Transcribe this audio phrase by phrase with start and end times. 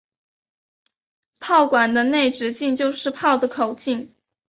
[1.39, 4.15] 炮管的内直径就是炮的口径。